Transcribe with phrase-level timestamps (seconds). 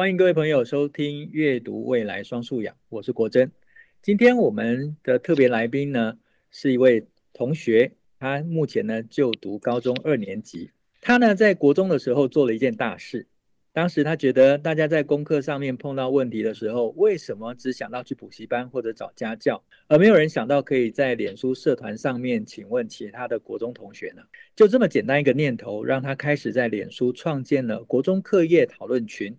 [0.00, 3.52] 欢迎各位朋友收听《阅读未来双素养》，我是国珍。
[4.00, 6.16] 今天我们的特别来宾呢，
[6.50, 10.70] 是一位同学，他目前呢就读高中二年级。
[11.02, 13.26] 他呢在国中的时候做了一件大事。
[13.74, 24.22] 当时他觉得大家在功课上面碰到问题的时候，为什么只想到去补习班或者找家教，而没有人想到可以在脸书社团上面请问其他的国中同学呢？
[24.56, 29.36] 就这么简单一个念头，让他开始在脸书创建了国中课业讨论群，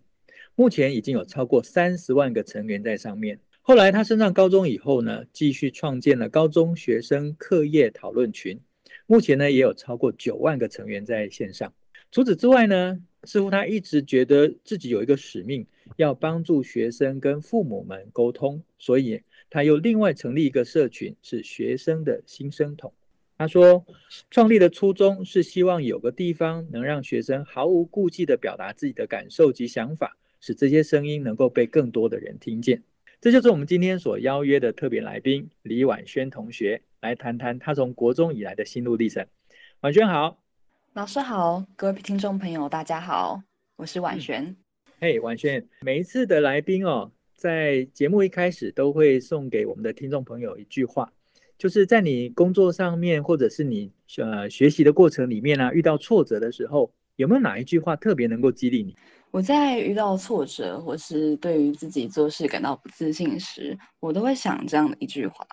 [0.56, 3.40] 目前已经有超过三十万个成员在上面。
[3.62, 8.60] 后来他升上高中以后呢，继续创建了高中学生课业讨论群，
[9.06, 11.72] 目前呢也有超过九万个成员在线上。
[12.12, 22.92] 除此之外呢，似乎他一直觉得自己有一个使命，要帮助学生跟父母们沟通，所以他又另外成立一个社群，是学生的新生统。
[23.38, 23.86] 他说，
[24.30, 32.84] 创立的初衷是希望有个地方能让学生毫无顾忌地表达自己的感受及想法，使这些声音能够被更多的人听见。
[33.22, 39.26] 这就是我们今天所邀约的特别来宾李婉萱同学，来谈谈他从国中以来的心路历程。
[39.82, 40.40] 婉萱好。
[40.94, 43.42] 老师好，各位听众朋友，大家好，
[43.78, 44.58] 我是婉萱。
[45.00, 51.14] 嘿、嗯，hey, 婉萱，每一次的来宾哦，在节目一开始都会送给我们的听众朋友一句话，
[51.58, 58.96] 就是在你工作上面，或者是你呃学习的过程里面啊，遇到挫折的时候，有没有哪一句话特别能够激励你？
[59.32, 65.48] 我在遇到挫折，或是对于自己做事感到不自信时，我都会想这样的一句话：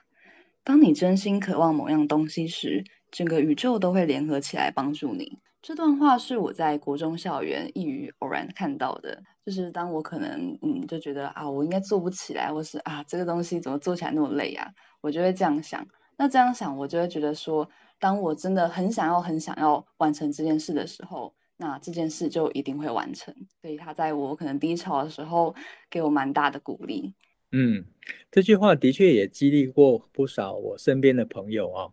[0.63, 2.85] 当你真心渴望某样东西时。
[3.11, 5.39] 整个宇宙都会联合起来帮助你。
[5.63, 14.71] 这段话是我在国中校园一隅偶然看到的，就是当我可能嗯就觉得啊我应该做不起来，或是啊这个东西怎么做起来那么累啊，
[15.01, 15.89] 我就会这样想。
[16.19, 17.67] 那这样想，我就会觉得说，
[17.99, 23.35] 当我真的很想要很想要完成这件事的时候，那这件事就一定会完成。
[23.61, 25.55] 所以他在我可能低潮的时候，
[25.91, 27.13] 给我蛮大的鼓励。
[27.53, 27.85] 嗯，
[28.31, 31.93] 这句话的确也激励过不少我身边的朋友哦。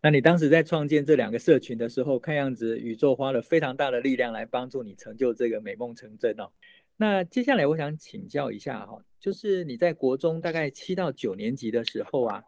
[0.00, 6.50] 那你当时在创建这两个社群的时候，看样子宇宙花了非常大的力量来帮助你成就这个美梦成真哦。
[6.96, 12.42] 那接下来我想请教一下哈，就是你在国中大概七到九年级的时候啊，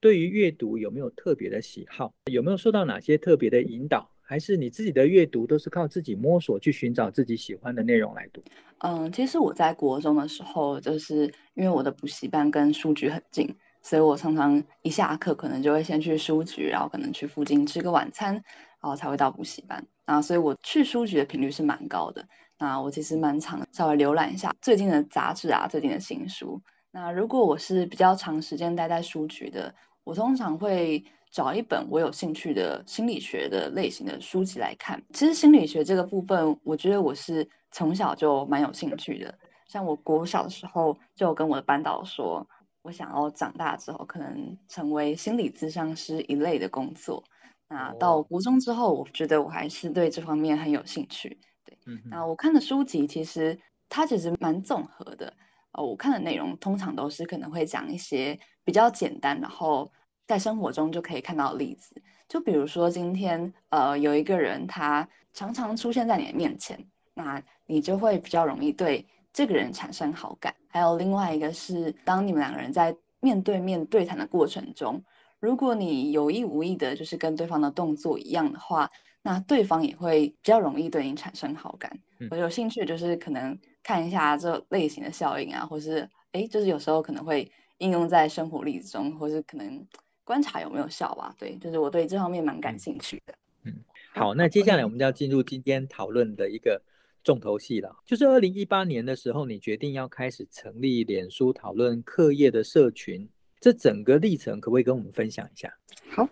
[0.00, 2.14] 对于阅读有没有特别的喜好？
[2.30, 4.13] 有没有受到哪些特别的引导？
[4.34, 8.42] 还是你自己的阅读都是靠自己摸索去寻找自己喜欢的内容来读？
[8.78, 13.54] 嗯，其实我在国中的时候，就是因为我的补习班跟书局很近。
[13.80, 19.86] 所以我常常一下课，可能就会先去书局，然后可能去附近吃个晚餐，然后才会到补习班。
[20.04, 22.26] 啊，所以我去书局的频率是蛮高的。
[22.58, 26.60] 那我其实蛮常稍微浏览一下最近的杂志啊，最近的新书。
[26.90, 29.72] 那如果我是比较长时间待在书局的，
[30.02, 35.02] 我通常会找一本我有兴趣的心理学的类型的书籍来看。
[35.12, 39.36] 其实心理学这个部分，我觉得我是从小就蛮有兴趣的。
[39.66, 42.46] 像我国小的时候，就跟我的班导说。
[42.82, 47.24] 我想要长大之后，可能成为心理咨商师一类的工作。
[47.66, 51.40] 那到国中之后，我觉得我还是对这方面很有兴趣。
[51.64, 53.58] 对，嗯、那我看的书籍其实
[53.88, 55.32] 它其实蛮综合的。
[55.72, 59.90] 呃，我看的内容通常都是可能会讲一些比较简单，然后
[60.26, 61.94] 在生活中就可以看到例子。
[62.28, 66.78] 就比如说今天呃有一个人，他常常出现在你的面前，
[67.14, 70.54] 那你就会比较容易对这个人产生好感。
[70.68, 75.02] 还有另外一个是，当你们两个人在面对面对谈的过程中，
[75.38, 78.90] 如果你有意无意的，就是跟对方的动作一样的话，
[79.22, 81.90] 那对方也会比较容易对你产生好感。
[82.18, 89.86] 嗯、我有兴趣就是可能看一下这类型的效应啊，或是哎，就是有时候可能会应用在生活例子中，或是可能
[90.24, 91.34] 观察有没有效吧。
[91.38, 93.34] 对，就是我对这方面蛮感兴趣的。
[93.64, 93.72] 嗯，
[94.12, 96.82] 好，那接下来我们就要进入今天讨论的一个。
[97.24, 103.26] 重头戏了，就是二零一八年的时候，你决定要开始成立脸书讨论课业的社群，
[103.58, 105.74] 这整个历程可不可以跟我们分享一下？
[106.10, 106.28] 好，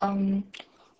[0.00, 0.44] 嗯，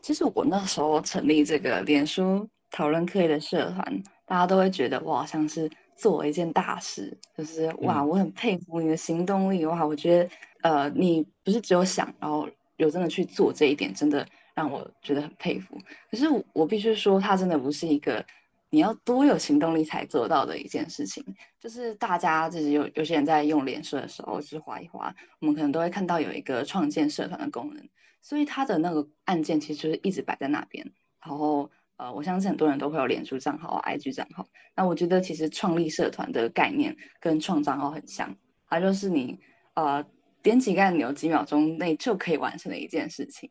[0.00, 10.30] 其实我那时候成立这个脸书讨论课业的社团，大家都会觉得我好像是做了一件大事，就是哇，我很佩服你的行动力，哇，我觉得
[10.66, 15.78] 呃，你不是只有想，然后有真的去做这一点，真的让我觉得很佩服。
[16.10, 18.24] 可是我必须说，它真的不是一个。
[18.68, 21.24] 你要多有行动力才做到的一件事情，
[21.60, 27.88] 就是大家就是有有些人在用脸书的时候，就是划一划，我们可能都会看到有一个创建社团的功能，
[28.20, 30.84] 所以它的那个按键其实就是一直摆在那边。
[31.24, 34.44] 然后呃，我相信很多人都会有脸书账号啊、IG 账号。
[34.74, 38.36] 那我觉得其实创立社团的概念跟创账号很像，
[38.68, 39.38] 它就是你
[39.74, 40.04] 呃
[40.46, 43.50] 点几个按钮，几秒钟内就可以完成的一件事情。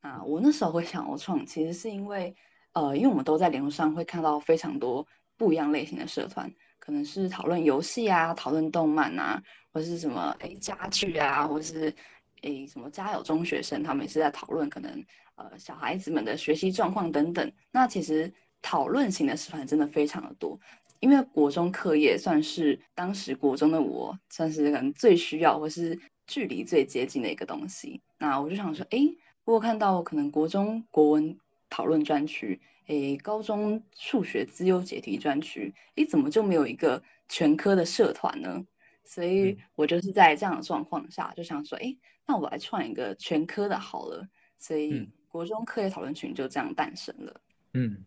[0.00, 2.34] 啊，我那时候会想要创，其实是因为。
[2.74, 5.06] 呃，因为我们都在联络上会看到非常多
[5.36, 9.38] 不一样类型的社团，可能是讨论游戏啊，讨论动漫啊，
[9.70, 11.94] 或是什么诶家具啊，或是
[12.40, 14.90] 诶什么家有中学生，他们也是在讨论可能
[15.34, 17.52] 呃小孩子们的学习状况等等。
[17.70, 20.58] 那其实讨论型的社团真的非常的多，
[21.00, 28.00] 因为国中课业算是当时国中的我算是可能最需要或是距离最接近的一个东西。
[28.18, 31.38] 那我就想说，诶，我看到可能国中国文
[31.68, 32.60] 讨论专区。
[32.86, 38.66] 哎，高中数学资优解题专区，哎，怎么就没有一个全科的社团呢？
[39.04, 41.96] 所以我就是在这样的状况下，就想说，哎，
[42.26, 44.26] 那我来创一个全科的好了。
[44.58, 47.40] 所以国中课业讨论群就这样诞生了。
[47.74, 48.04] 嗯，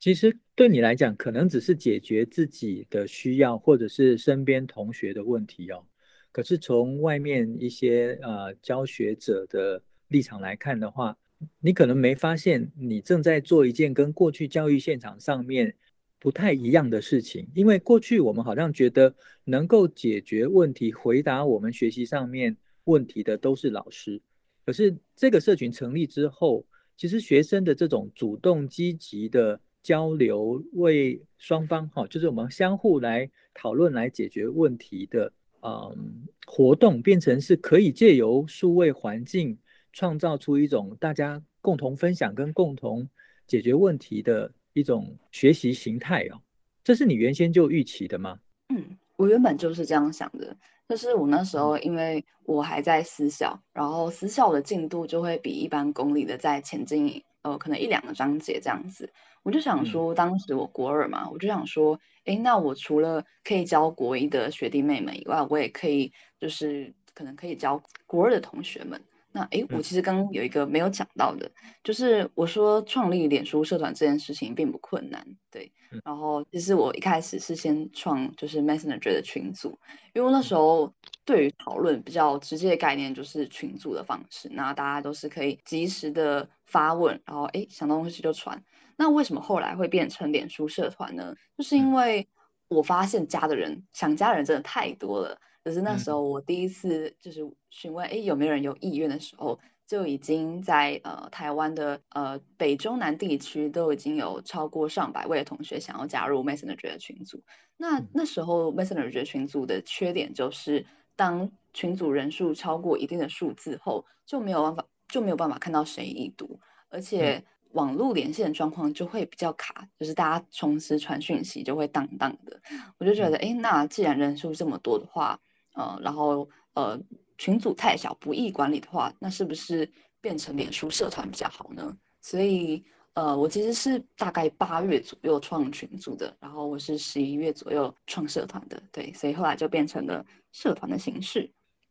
[0.00, 5.86] 其实对你来讲，可能只是解决自己的需要，或者是身边同学的问题哦。
[6.30, 11.16] 可是从外面一些呃教学者的立场来看的话，
[11.60, 15.74] 你可能没发现，你正在做一件跟过去教育现场上面
[16.18, 17.48] 不太一样的事情。
[17.54, 19.14] 因为过去我们好像觉得
[19.44, 24.20] 能够解决问题、回答我们学习上面问题的都是老师。
[24.64, 26.64] 可是这个社群成立之后，
[26.96, 35.32] 其实学生的这种主动积极的交流，为双方哈，就是我们相互来讨论、来解决问题的
[35.62, 39.58] 嗯活动，变成是可以借由数位环境。
[39.90, 43.08] 创造出一种大家共同分享跟共同
[43.48, 46.38] 解决问题的一种学习形态哦，
[46.84, 48.38] 这是你原先就预期的吗？
[48.68, 50.56] 嗯，我原本就是这样想的，
[50.88, 59.12] 就是我那时候因为我还在私校，然后私校的进度就会比一般公立的再前进呃可能一两个章节这样子，
[59.42, 69.00] 我就想说，当时我国二嘛，我就想说，哎，那我除了可以教国一的学弟妹们以外，我也可以就是可能可以教国二的同学们。
[69.38, 75.72] 那诶，我其实刚刚有一个没有讲到的，嗯、就是我说创立脸书社团这件事情并不困难，对。
[75.92, 79.78] 嗯、然后其实我一开始是先创就是 Messenger 的群组，
[80.12, 80.92] 因为那时候
[81.24, 88.60] 对于讨论比较直接的概念就是群组的方式，那大家都是可以及时的发问，然后诶想到东西就传。
[88.96, 91.32] 那为什么后来会变成脸书社团呢？
[91.56, 92.28] 就是因为
[92.66, 95.40] 我发现加的人想加的人真的太多了。
[95.68, 107.42] 可是那时候我第一次就是询问，哎，有没有人有意愿的时候，就已经在呃台湾的呃北中南地区都已经有超过上百位的同学想要加入 Messenger 的群组。
[107.76, 122.58] 那那时候 Messenger 群组的缺点就是，当群组人数超过一定的数字后，就没有办法就没有办法看到谁已读，而且网络连线状况就会比较卡，就是大家同时传讯息就会当当的。
[122.96, 125.38] 我就觉得，哎，那既然人数这么多的话，
[125.78, 127.00] 呃，然后呃，
[127.38, 129.88] 群组太小不易管理的话，那是不是
[130.20, 131.96] 变成脸书社团比较好呢？
[132.20, 132.84] 所以
[133.14, 141.48] 呃，我其实是大概八月左右创群组的，然后我是十一月左右创社团的，对，所以后来就变成了社团的形式。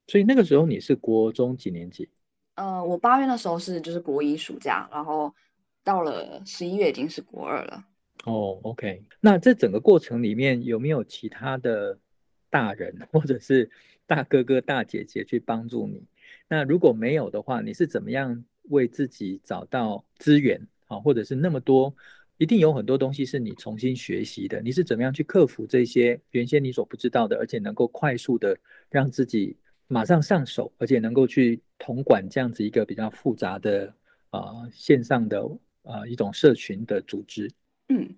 [0.07, 2.10] 所以那个时候你是国中几年级？
[2.56, 5.33] 呃，我八月那时候是就是国一暑假，然后
[5.81, 7.86] 到了十一月已经是国二了。
[8.25, 11.98] 哦，OK，那这整个过程里面有没有其他的？
[12.50, 13.70] 大人或者是
[14.06, 16.02] 大哥哥大姐姐去帮助你，
[16.48, 20.98] 那如果没有的话，你是怎么样为自己找到资源啊？
[20.98, 21.94] 或者是那么多，
[22.38, 28.58] 一定有很多东西是你重新学习的，你是怎么样去克服这些原先你所不知道的，而且能够快速的
[28.90, 29.57] 让自己
[29.88, 33.94] 马上上手，而且能够去统管这样子一个比较复杂的
[34.30, 35.42] 啊、呃、线上的
[35.83, 37.52] 啊、呃、一种社群的组织？
[37.90, 38.10] 嗯。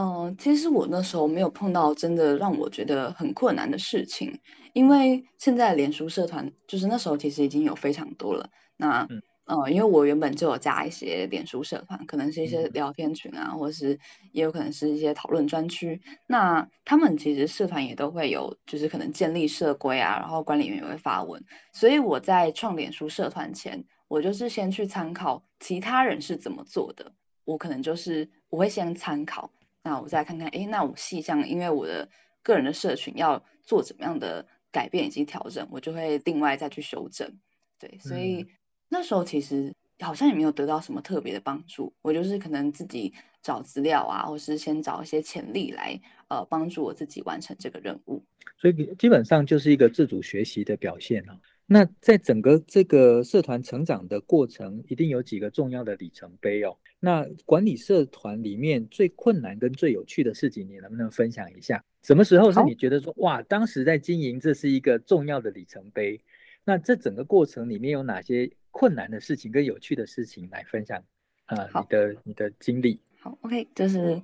[0.00, 4.40] 嗯、呃，其实我那时候没有碰到真的让我觉得很困难的事情，
[4.72, 8.48] 因为现在脸书社团就是那时候其实已经有非常多了。
[8.78, 13.98] 那嗯、呃，因为我原本就有加一些脸书社团，可能是一些聊天群啊，或是
[14.32, 16.00] 也有可能是一些讨论专区。
[16.26, 21.42] 那他们其实社团也都会有，就是可能建立社规啊，然后管理员也会发文。
[21.74, 27.12] 所以我在创脸书社团前，我就是先去参考其他人是怎么做的，
[27.44, 29.50] 我可能就是我会先参考。
[29.82, 32.08] 那我再看看，哎，那我细项，因为我的
[32.42, 37.32] 个人的社群要做怎么样的改变以及调整，我就会另外再去修正。
[37.78, 38.48] 对，所以、嗯、
[38.88, 48.22] 那时候其实好像也没有得到什么特别的帮助，我就是可能自己找资料啊，或是先找一些潜力来，呃，帮助我自己完成这个任务。
[48.58, 51.40] 所以基本上就是一个自主学习的表现啊。
[51.72, 56.76] 那在整个这个社团成长的过程，一定有几个重要的里程碑哦。
[56.98, 61.80] 那管理社团里面最困难跟最有趣的事情，你能不能分享一下？
[62.02, 66.20] 什么时候是你觉得说，哇，当时在经营这是一个重要的里程碑？
[66.64, 71.00] 那这整个过程里面有哪些困难的事情跟有趣的事情来分享？
[71.46, 73.00] 呃，你的你的经历。
[73.20, 74.20] 好，OK，就是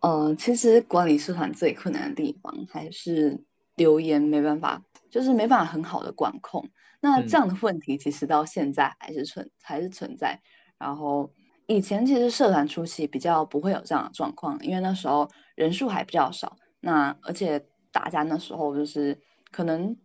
[0.00, 3.38] 呃，其实管理社团最困难的地方还是
[3.76, 6.66] 留言没办法，就是没办法很好的管控。
[7.00, 10.40] 那这样的问题其实到现在还是存、嗯、还是存在。
[10.78, 11.32] 然后
[11.66, 16.56] 以前其实社团初期比较不会有这样的状况，因为那时候人数还比较少。
[16.80, 19.18] 那而且大家那时候就是
[19.50, 19.96] 可能，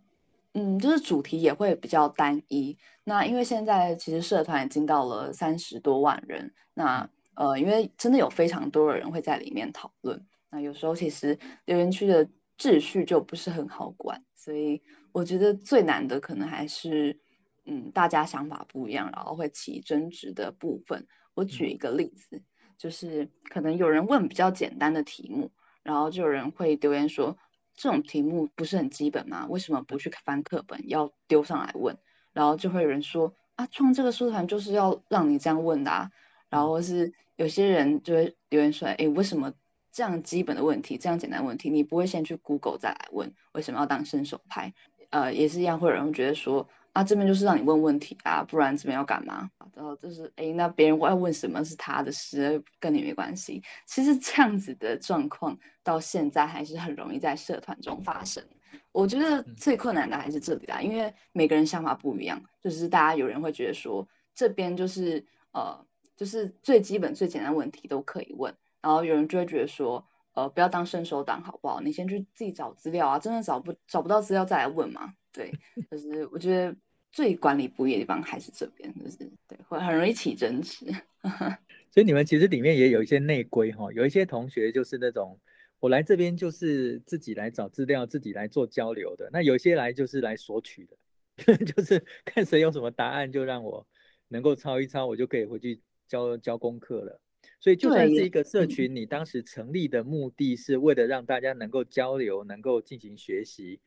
[0.53, 2.77] 嗯，就是主题也会比较单一。
[3.03, 7.09] 那因为现在其实社团已经到了三十多万人，那。
[7.35, 11.35] 呃，因为真的有非常多的人会在里面讨论，那有时候其实
[11.65, 12.23] 留言区的
[12.59, 14.79] 秩序就不是很好管，所以
[15.13, 17.17] 我觉得最难的可能还是，
[17.65, 21.07] 嗯，大家想法不一样，然后会起争执的部分。
[21.35, 22.43] 我举一个例子，
[22.77, 25.51] 就是可能有人问比较简单的题目，
[25.83, 27.37] 然后就有人会留言说，
[27.75, 29.47] 这种题目不是很基本吗？
[29.47, 31.97] 为什么不去翻课本，要丢上来问？
[32.33, 36.09] 然后就会有人说，啊，创这个社团就是要让你这样问的啊。
[36.49, 39.51] 然后是有些人就会留言说：“哎，为什么
[39.91, 43.33] 这样基本的问题，这样简单的问题，你不会先去 Google 再来问？
[43.53, 44.73] 为什么要当伸手派？
[45.13, 49.49] 呃，也是一样，会有人觉得说啊，这边就是让你问问题啊，不然这边要干嘛？
[49.75, 53.61] 然后就是哎，那别人要问什么是他的事，跟你没关系。
[53.85, 58.43] 其实这样子的状况到现在还是很容易在社团中发生。
[58.91, 65.79] 我觉得最困难的还是这里啦，因为每个人想法不一样，就是大家有人会觉得说这边就是呃。”
[66.15, 71.79] 就是最基本、最简单问题都可以问，然后有人就会觉得说，呃，不要当伸手党好不好？
[71.81, 75.13] 你先去自己找资料啊，真的找不找不到资料再来问嘛。
[75.31, 75.51] 对，
[75.89, 76.75] 就是我觉得
[77.11, 80.85] 最管理不易的地方还是这边，就是对，会很容易起争执。
[81.91, 85.39] 所以你们其实里面也有一些内规哈，有一些同学就是那种
[85.79, 93.85] 我来这边就是自己来找资料、自己来做交流的，那有些来就是来索取的， 就是看谁有什么答案就让我
[94.27, 95.81] 能够抄一抄，我就可以回去。
[96.05, 97.19] 交交功课了，
[97.63, 103.79] 所以就算是一个社群，你当时成立的目的是为了让大家能够交流，能够进行学习，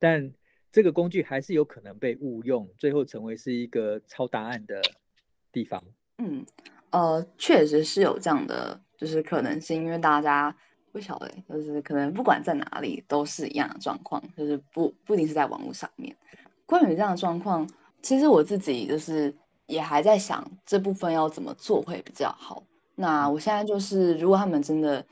[0.00, 0.32] 但
[0.72, 4.82] 这个工具还是有可能被误用，最后成为是一个抄答案的
[5.52, 5.80] 地方。
[6.18, 6.44] 嗯，
[6.90, 10.52] 呃，确实是有这样的，就是可能性，因为大家
[10.90, 16.16] 不晓得，就是可能不管在哪里都是一样的状况，就是不不一定是在网络上面。
[16.66, 17.70] 关于这样的状况，
[18.02, 19.32] 其实我自己就是。
[19.66, 22.66] 也还在想这部分要怎么做会比较好。
[23.00, 25.02] 那我现在就是，如果他们真的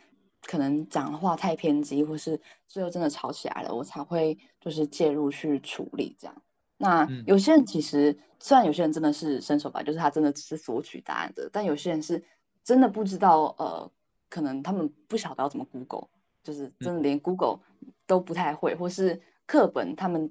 [0.43, 6.43] 可能讲的话太偏激，或是最后真的吵起来了，我才会就是介入去处理这样。
[6.77, 12.23] 那有些人其实，虽然有些人真的是伸手吧，就是他真的只是索取答案的，但有些人是
[12.63, 13.91] 真的不知道，呃，
[14.29, 16.09] 可能他们不晓得要怎么 Google，
[16.45, 17.61] 就是真的连 Google
[18.07, 20.31] 都不太会，或是课本他们，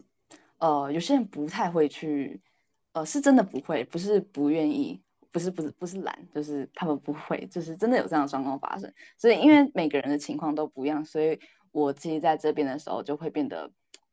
[0.59, 2.39] 呃，有些人不太会去。
[2.93, 4.99] 呃，是真的不会，不是不愿意，
[5.31, 8.91] 不是不是不是懒，就是他们不会，就是真的有这样的状况发生。
[9.17, 11.39] 所以因为每个人的情况都不一样，所以
[11.71, 13.69] 我自己在这边的时候就会变得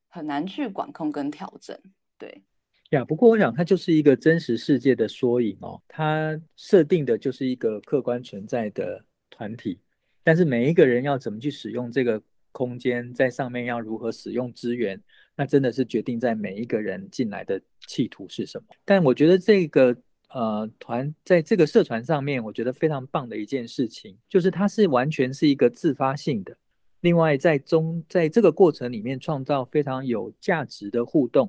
[0.09, 1.78] 很难去管控跟调整。
[2.18, 2.42] 对
[2.90, 9.80] 呀，不过我想它就是一个真实世界的缩影哦，它设定的就是一个客观存在的团体，
[10.23, 15.02] 但是每一个人要怎么去使用这个空间，在上面要如何使用资源。
[15.37, 18.68] 那真的是决定在每一个人进来的企图是什么。
[18.85, 19.97] 但我觉得这个
[20.35, 26.55] 呃团在这个社团上面，我觉得非常棒的一件事情，就是它是完全是一个自发性的。
[27.00, 31.49] 另外，在中在这个过程里面创造非常有价值的互动。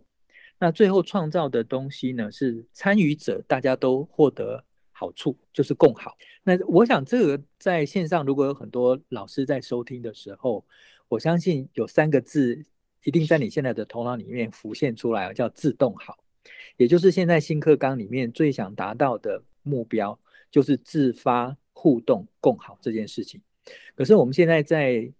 [0.59, 6.15] 那最后创造的东西呢，是参与者大家都获得好处，就是共好。
[6.43, 10.63] 那我想这个在线上如果有很多老师在收听的时候，
[11.09, 12.63] 我相信有三个字。
[13.03, 16.17] 一定在你现在的头脑里面浮现出来，叫自动好，
[16.77, 20.19] 也就是现在新课纲里面最想达到的目标，
[20.51, 23.41] 就是自发互动共好这件事情。
[23.95, 25.11] 可是我们现在在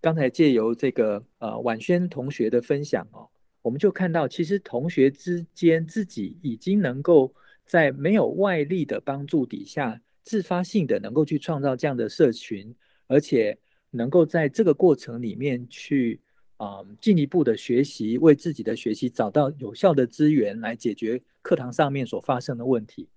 [0.00, 3.28] 刚才借由这个呃婉萱同学的分享哦，
[3.62, 7.34] 我们就看到其实同学之间自己已经能够
[7.66, 12.74] 在没有外力的帮助底下，自发性的能够去创造这样的社群，
[13.06, 13.58] 而且
[13.90, 16.20] 能够在这个过程里面去。
[16.60, 23.08] 啊、嗯，进一步的学习，为自己的学习找到有效的资源来解决课堂上面所发生的问题。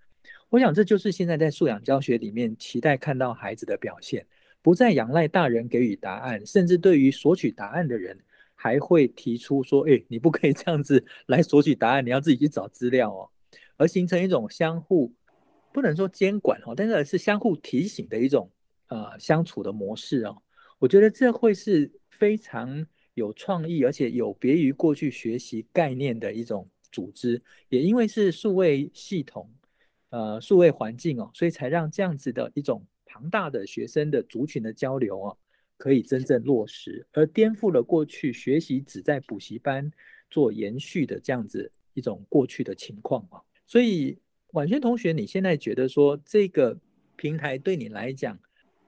[0.47, 4.25] 我想这就是现在在素养教学里面期待看到孩子的表现，
[4.61, 8.17] 不再仰赖大人给予答案，甚至对于索取答案的人，
[8.55, 13.29] 还会提出说：“诶，你不可以这样子来索取答案，你要自己去找资料哦。”
[13.75, 15.11] 而形成一种相互
[15.73, 18.49] 不能说监管哦，但是是相互提醒的一种
[18.87, 20.37] 呃相处的模式哦。
[20.79, 22.87] 我觉得这会是非常。
[23.13, 29.49] 有创意，而且有别于过去学习概念的一种组织，也因为是数位系统，
[30.09, 35.37] 呃，数位环境哦，所以才让这样子的一种庞大的学生的族群的交流哦，
[35.77, 39.91] 可以真正落实，而颠覆了过去学习只在补习班
[40.29, 43.41] 做延续的这样子一种过去的情况啊。
[43.65, 44.17] 所以
[44.51, 46.77] 婉萱同学，你现在觉得说这个
[47.15, 48.37] 平台对你来讲，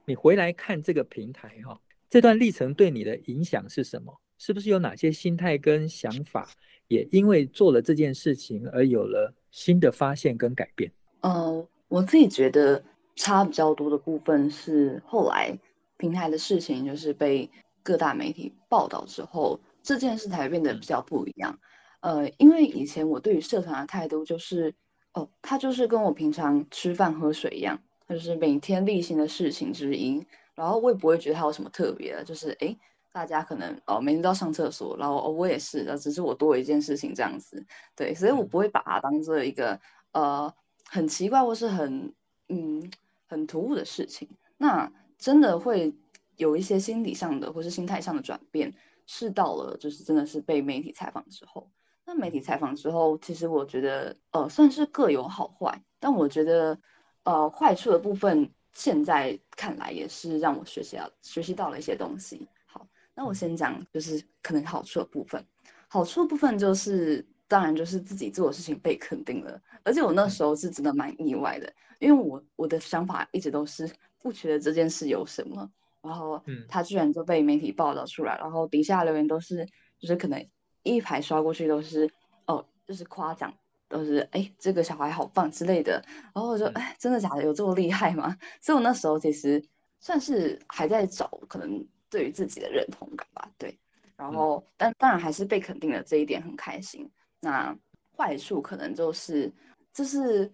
[0.05, 1.79] 你回来看这个平台哈，
[2.15, 4.21] 这段历程对你的影响是什么？
[4.37, 6.47] 是不是有哪些心态跟想法，
[6.87, 10.89] 也因为做了这件事情而有了新的发现跟改变？
[11.19, 12.81] 呃，我自己觉得
[13.17, 15.59] 差比较多的部分是后来
[15.97, 17.49] 平台的事情，就是被
[17.83, 21.59] 各大媒体报道之后，这件事才变得比较不一样。
[21.99, 24.73] 呃，因为以前我对于社团的态度就是，
[25.15, 30.25] 哦，他就是跟我平常吃饭喝水一样，他就是每天例行的事情之一。
[30.55, 32.75] 然后我也不会觉得它有什么特别的，就是哎。
[33.15, 39.79] 大家可能哦，每天都要上厕所，然后哦，我也是，只是我多了一件事情这样子，对，所以我不会把它当做一个
[40.11, 42.13] 呃很奇怪或是很
[42.49, 42.91] 嗯
[43.25, 44.27] 很突兀的事情。
[44.57, 45.95] 那真的会
[46.35, 48.73] 有一些心理上的或是心态上的转变，
[49.05, 51.71] 是到了就是真的是被媒体采访之后。
[52.05, 56.77] 那媒体采访之后，其实我觉得呃算是各有好坏，但我觉得
[57.23, 62.47] 呃坏处的部分，现在看来也是让我学习到学习到了一些东西。
[62.67, 65.43] 好那我先讲，就是可能好处的部分。
[65.87, 73.89] 好处的部分就是，当然就是自己做的事情被肯定了，而且我那时候是真的蛮意外的，因为我我的想法一直都是
[74.19, 79.65] 不觉得这件事有什么，然后他居然就被媒体报道出来，然后底下留言都是，
[79.99, 80.45] 就是可能
[80.83, 82.09] 一排刷过去都是，
[82.47, 83.53] 哦，就是夸奖，
[83.95, 88.35] 都是哎这个小孩好棒之类的，然后我就哎真的假的有这么厉害吗？
[88.59, 89.63] 所以我那时候其实
[89.99, 91.85] 算是还在找可能。
[92.07, 93.77] 对于自己的认同感吧，对，
[94.15, 97.09] 然后、嗯、但当然还是被肯定了这一点很开心。
[97.41, 97.75] 那
[98.15, 99.51] 坏处可能就是，
[99.91, 100.49] 就是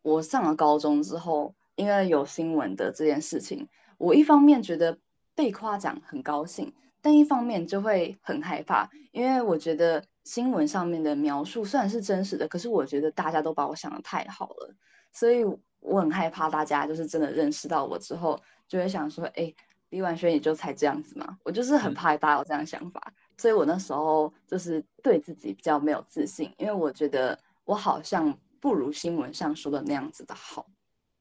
[0.00, 3.68] 我上了高中之后，因为有新闻的这件事情，
[3.98, 4.96] 我一方面觉得
[5.34, 14.74] 被夸奖很高兴，但一方面就会很害怕，因为我觉得新闻上面的描述虽然是真实的，可是我觉得大家都把我想的太好了，
[15.12, 15.44] 所以
[15.80, 19.54] 我很害怕大家就是真的认识到我之后，就会想说，哎。
[19.90, 30.66] 李婉萱也就才这样子嘛，我就是很怕大家有这样想法，嗯，所以我那时候就是对自己比较没有自信，因为我觉得我好像不如新闻上说的那样子的好，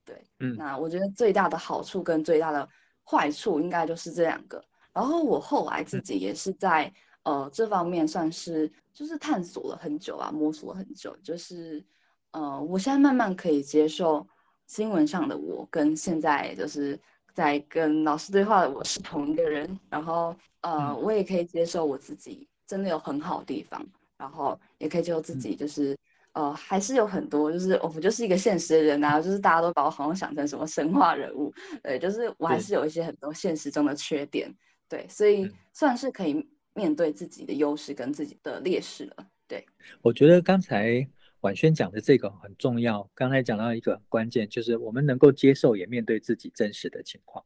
[0.04, 2.68] 对，嗯，那我觉得最大的好处跟最大的
[3.04, 6.94] 坏处应该就是这两个，然后我后来自己也是在，嗯，
[7.26, 11.84] 呃这方面算是就是探索了很久啊，摸索了很久，就是
[12.32, 14.26] 呃我现在慢慢可以接受
[14.66, 16.98] 新闻上的我跟现在就是。
[17.36, 23.86] 在跟老师对话的我是同一个人，然后呃，我也可以接受我自己真的有很好的地方，
[24.18, 25.92] 然后也可以接受自己就是、
[26.32, 34.50] 嗯、呃，还是有很多就是我不就是一个现实的人啊，就是大家都把我好像想成什么神话人物，对，就是我还是有一些很多现实中的缺点，
[34.88, 39.66] 对，对，所以算是可以面对自己的优势跟自己的劣势了，对。
[40.04, 41.10] 我觉得刚才。
[41.42, 43.08] 婉萱讲的这个很重要。
[43.14, 47.46] 刚才讲到一个关键，就是我们能够接受也面对自己真实的情况。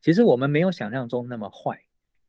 [0.00, 1.82] 其实我们没有想象中那么坏，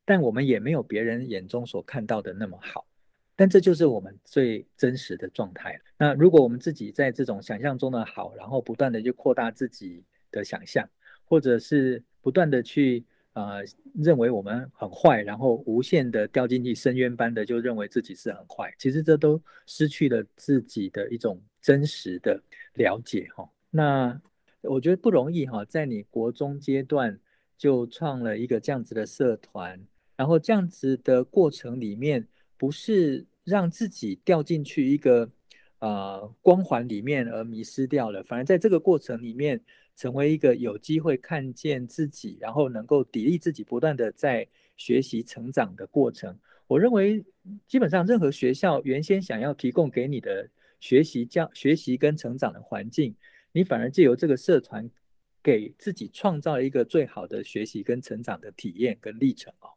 [0.06, 2.88] 但我们也没有别人眼中所看到的那么好。
[3.36, 5.80] 但这就是我们最真实的状态。
[6.00, 10.90] 那如果我们自己在这种想象中的好，然后不断的去扩大自己的想象，
[11.26, 13.06] 或者是不断的去。
[13.34, 13.64] 呃，
[13.96, 22.40] 认为我们很坏，然后无限的掉进去深渊般的就认为自己是很坏，其实这都失去了自己的一种真实的
[22.76, 23.50] 了解哈。
[23.72, 24.22] 那
[24.62, 27.20] 我觉得不容易哈，在你国中阶段
[27.58, 29.84] 就创了一个这样子的社团，
[30.16, 35.28] 然后这样子的过程里面，不是让自己掉进去一个
[35.80, 39.60] 呃光环里面而迷失掉了，反而在这个过程里面。
[39.96, 46.38] 成为一个有机会看见自己，然后能够砥砺自己，不断的在学习成长的过程。
[46.68, 47.24] 我认为，
[47.68, 53.16] 基本上任何学校原先想要提供给你的学习教学习跟成长的环境，
[53.52, 54.90] 你反而借由这个社团，
[55.44, 59.70] 给自己创造一个最好的学习跟成长的体验跟历程哦。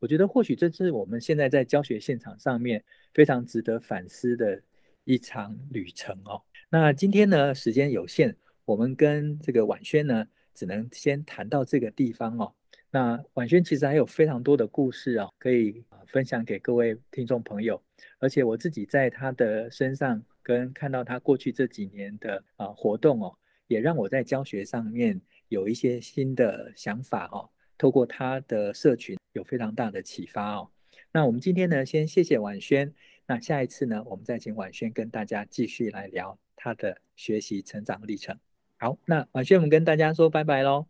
[0.00, 4.60] 我觉得或许这是我们现在在教学现场上面非常值得反思的
[5.04, 6.42] 一场旅程哦。
[6.68, 8.36] 那今天呢，时间有限。
[8.64, 12.54] 我们跟这个婉萱呢，只能先谈到这个地方哦。
[12.90, 17.82] 那婉萱其实还有非常多的故事哦，可以分享给各位听众朋友。
[18.18, 27.50] 而且我自己在她的身上，跟看到她过去这几年的啊活动哦，也让我在教学上面有一些新的想法哦。
[27.76, 30.70] 透过她的社群，有非常大的启发哦。
[31.10, 32.94] 那我们今天呢，先谢谢婉萱。
[33.26, 38.38] 那下一次呢，我们再请婉萱跟大家继续来聊她的学习成长历程。
[38.78, 40.86] 好，那婉萱，我们跟大家说拜拜喽。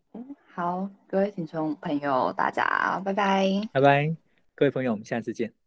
[0.53, 4.15] 好，各位听众朋友，大家拜拜，拜拜，
[4.55, 5.64] 各位朋友，我们下次见。